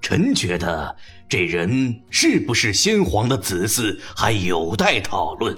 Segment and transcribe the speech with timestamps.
[0.00, 0.96] 臣觉得
[1.28, 5.56] 这人是不是先皇的子嗣还有待讨论，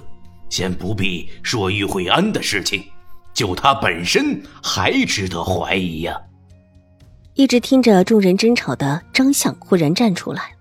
[0.50, 2.84] 先不必说玉慧安的事情，
[3.32, 6.20] 就他本身还值得怀疑呀。
[7.34, 10.52] 一直听着众人争吵的张相忽然站出来，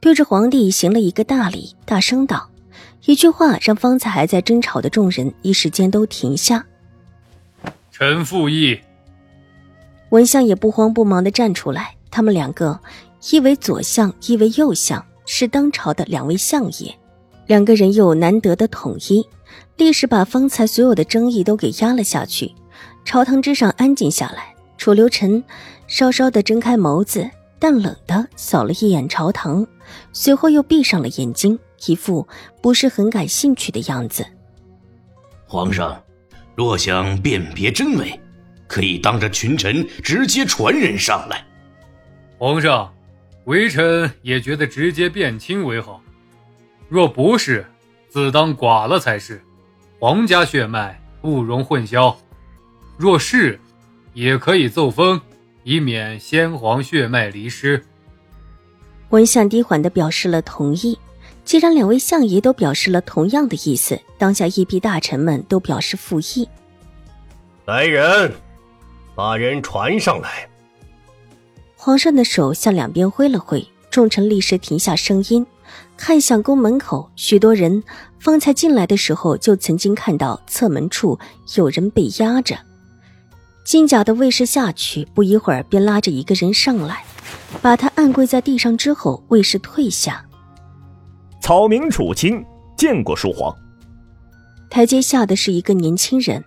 [0.00, 2.48] 对着皇帝行了一个大礼，大声道
[3.06, 6.64] ：“一句话让方才还在争吵的众人一时间都停下。”
[7.90, 8.78] 臣附议。
[10.10, 12.78] 文相也不慌不忙的站出来，他们两个。
[13.30, 16.94] 一为左相，一为右相，是当朝的两位相爷，
[17.46, 19.26] 两个人又难得的统一，
[19.78, 22.52] 立时把方才所有的争议都给压了下去。
[23.02, 25.42] 朝堂之上安静下来，楚留臣
[25.86, 29.66] 稍稍的睁开眸子，淡冷的扫了一眼朝堂，
[30.12, 32.28] 随后又闭上了眼睛，一副
[32.60, 34.26] 不是很感兴趣的样子。
[35.46, 35.98] 皇上，
[36.54, 38.20] 若想辨别真伪，
[38.66, 41.42] 可以当着群臣直接传人上来。
[42.36, 42.93] 皇上。
[43.44, 46.00] 微臣也觉得直接辨清为好，
[46.88, 47.66] 若不是，
[48.08, 49.40] 自当剐了才是。
[49.98, 52.14] 皇家血脉不容混淆；
[52.96, 53.60] 若是，
[54.12, 55.20] 也可以奏封，
[55.62, 57.82] 以免先皇血脉离失。
[59.10, 60.98] 文相低缓的表示了同意。
[61.44, 66.48] 既然两位相爷都表示了同样的意思，当下一批大臣们都表示附议。
[67.66, 68.32] 来人，
[69.14, 70.48] 把人传上来。
[71.84, 75.44] 皇上的手向两边挥了挥，众臣立时停下声音，
[75.98, 77.10] 看向宫门口。
[77.14, 77.84] 许多人
[78.18, 81.18] 方才进来的时候，就曾经看到侧门处
[81.56, 82.56] 有人被压着。
[83.66, 87.04] 金甲的卫士下去，不一会儿便拉着一个人上来，
[87.60, 90.24] 把他按跪在地上之后，卫士退下。
[91.42, 92.42] 草民楚青
[92.78, 93.54] 见过书皇。
[94.70, 96.42] 台阶下的是一个年轻人。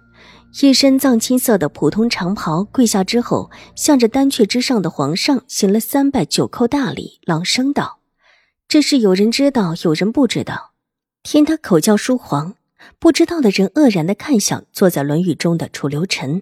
[0.62, 8.00] 一身藏青色的普通长袍，跪下之后，向着丹阙之上的皇上行了三拜九叩大礼，朗声道
[8.68, 10.72] ：“这事有人知道，有人不知道。”
[11.22, 12.56] 听他口叫书皇，
[12.98, 16.42] 不知道的人愕然的看向坐在轮椅中的楚留臣，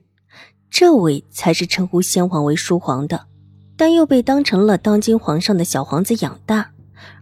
[0.70, 3.26] 这位才是称呼先皇为书皇的，
[3.76, 6.72] 但又被当成了当今皇上的小皇子养大，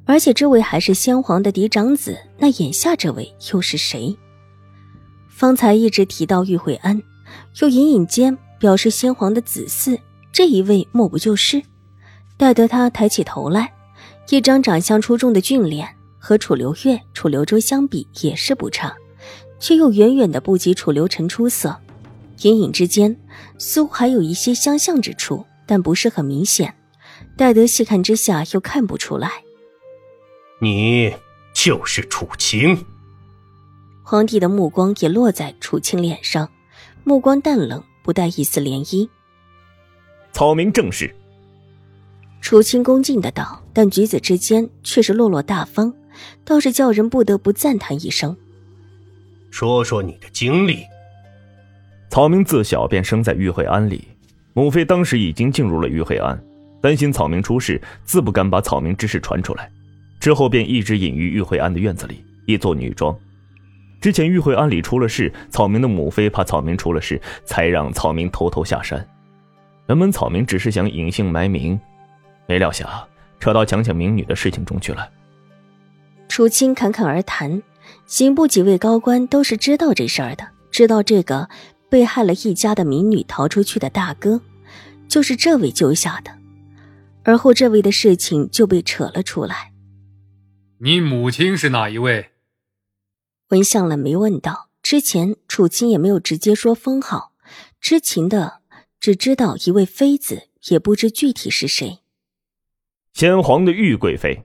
[0.05, 4.15] 而且这位还是先皇的嫡长子，那眼下这位又是谁？
[5.43, 7.03] 方才一直提到玉慧安，
[7.59, 9.99] 又隐隐间表示先皇的子嗣，
[10.31, 11.61] 这一位莫不就是？
[12.37, 13.73] 待得他抬起头来，
[14.29, 18.95] 一张长相出众的俊脸，和楚留月、楚留周相比也是不差，
[19.59, 21.77] 却又远远的不及楚留臣出色。
[22.43, 23.19] 隐隐之间，
[23.57, 26.73] 似乎还有一些相像之处，但不是很明显。
[27.35, 29.29] 待得细看之下，又看不出来。
[30.61, 31.13] 你
[31.53, 32.85] 就是楚清。
[34.13, 36.47] 皇帝的目光也落在楚青脸上，
[37.03, 39.09] 目光淡冷，不带一丝涟漪。
[40.31, 41.11] 草民正是。
[42.39, 45.91] 楚青恭敬的道，但举止之间却是落落大方，
[46.45, 48.37] 倒是叫人不得不赞叹一声。
[49.49, 50.83] 说说你的经历。
[52.11, 54.07] 草民自小便生在玉惠庵里，
[54.53, 56.39] 母妃当时已经进入了玉惠庵，
[56.79, 59.71] 担心草民出事，自不敢把草民之事传出来，
[60.19, 63.17] 之后便一直隐于玉惠庵的院子里，以做女装。
[64.03, 69.07] 之前玉慧庵里出了事，草民的母妃怕草民出了事，才让草民偷偷下山。
[69.87, 71.79] 原本草民只是想隐姓埋名，
[72.45, 72.85] 没料想
[73.39, 75.09] 扯到强抢民女的事情中去了。
[76.27, 77.63] 楚清侃侃而谈，
[78.05, 81.47] 刑部几位高官都是知道这事儿的，知道这个
[81.89, 84.41] 被害了一家的民女逃出去的大哥，
[85.07, 86.31] 就是这位救下的，
[87.23, 89.71] 而后这位的事情就被扯了出来。
[90.79, 92.31] 你母亲是哪一位？
[93.49, 97.33] 文相了没问到，之前楚清也没有直接说封号，
[97.79, 98.61] 知情的
[98.99, 101.99] 只知道一位妃子，也不知具体是谁。
[103.13, 104.43] 先皇的玉贵妃，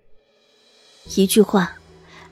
[1.17, 1.79] 一句话，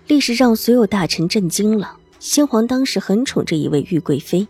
[0.07, 1.99] 立时让所有大臣震惊了。
[2.19, 4.47] 先皇当时很宠这一位玉贵妃，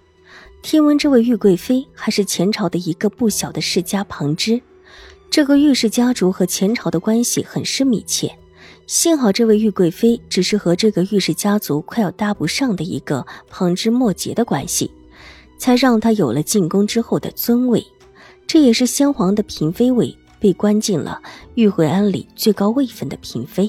[0.62, 4.60] 听闻这位玉贵妃还是前朝的一个不小的世家旁支，
[5.30, 8.36] 这个玉氏家族和前朝的关系很是密切。
[8.86, 14.88] 幸好这位玉贵妃只是和这个玉氏家族快要搭不上的一个旁枝末节的关系，
[15.58, 17.84] 才让她有了进宫之后的尊位。
[18.46, 21.20] 这也是先皇的嫔妃位被关进了
[21.56, 23.68] 玉惠庵里最高位分的嫔妃。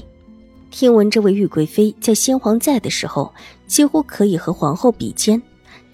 [0.70, 3.34] 听闻这位玉贵妃在先皇在的时候，
[3.66, 5.42] 几乎可以和皇后比肩，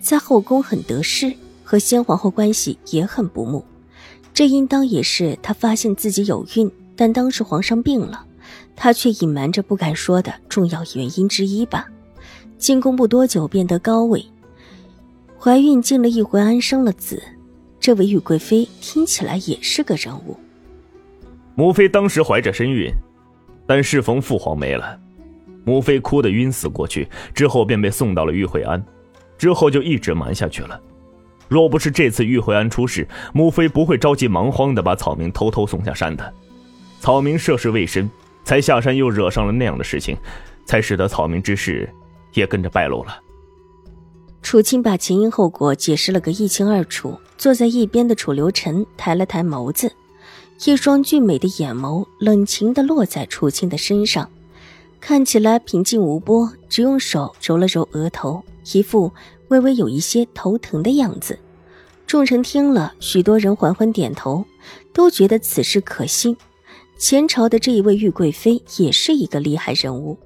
[0.00, 1.32] 在后宫很得势，
[1.62, 3.65] 和先皇后关系也很不睦。
[4.35, 8.27] 这应当也是她发现自己有孕，但当时皇上病了，
[8.76, 11.87] 她却隐瞒着不敢说的重要原因之一吧。
[12.59, 14.25] 进宫不多久便得高位，
[15.38, 17.23] 怀孕进了一回安生了子。
[17.79, 20.38] 这位玉贵妃听起来也是个人物。
[21.55, 22.91] 母妃当时怀着身孕。
[23.67, 25.00] 但适逢父皇没了，
[25.65, 28.85] 母妃哭得晕死过去，之后便被送到了玉惠安，
[29.38, 30.79] 之后就一直瞒下去了。
[31.49, 36.31] 若不是这次玉惠安出事，母妃不会着急忙慌的把草民偷偷送下山的。
[37.00, 38.11] 草民涉世未深，
[38.44, 40.17] 才下山又惹上了那样的事情，
[40.64, 41.88] 才使得草民之事
[42.35, 43.19] 也跟着败露了。
[44.43, 49.91] 楚青把前因后果解释了个一清二楚，坐在一边的楚留臣抬了抬眸子。
[50.67, 54.31] 一双俊美的眼眸冷情地落在楚青的身上，
[55.00, 59.11] 看起来平静无波，只用手揉了揉额头，一副
[59.49, 61.38] 微微有一些头疼的样子。
[62.06, 64.44] 众臣听了，许多人缓缓点头，
[64.93, 66.37] 都觉得此事可信。
[66.96, 70.19] 前朝的这一位玉贵妃也是一个厉害人物，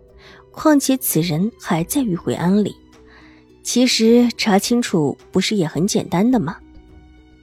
[0.51, 2.75] 况且此人还在玉回庵里，
[3.63, 6.57] 其实查清楚不是也很简单的吗？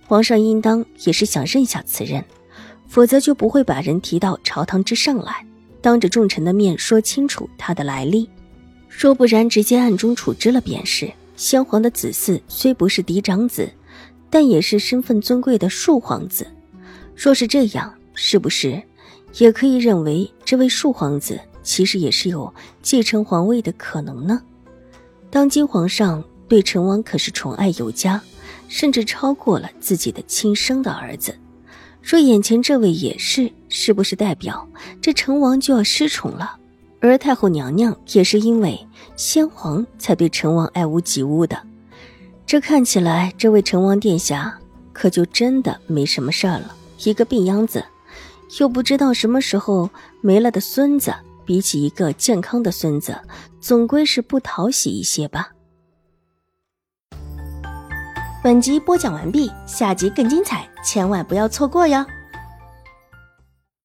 [0.06, 2.24] 皇上应当也是想认下此人。
[2.88, 5.45] 否则就不会把人提到朝堂之上来，
[5.81, 8.30] 当着众臣的面说清楚他的来历。
[8.88, 11.12] 若不然，直接暗中处置了便是。
[11.36, 13.69] 先皇的子嗣虽不是嫡长子，
[14.30, 16.48] 但也是身份尊贵的庶皇子。
[17.16, 18.81] 若是这样，是不是
[19.38, 24.42] 也可以认为这位庶皇子其实也是有继承皇位的可能呢？
[25.30, 28.22] 当今皇上对成王可是宠爱有加，
[28.68, 31.36] 甚至超过了自己的亲生的儿子。
[32.02, 34.68] 说眼前这位也是，是不是代表
[35.02, 36.58] 这成王就要失宠了？
[37.00, 41.62] 而太后娘娘也是因为先皇才对成王爱屋及乌的。
[42.46, 44.56] 这看起来，这位成王殿下
[44.94, 46.76] 可就真的没什么事儿了。
[47.04, 47.84] 一个病秧子，
[48.59, 49.89] 又不知道什么时候
[50.21, 51.13] 没了的孙子，
[51.45, 53.19] 比起一个健康的孙子，
[53.59, 55.51] 总归是不讨喜一些吧。
[58.44, 62.06] 本集播讲完毕，下集更精彩，千万不要错过哟。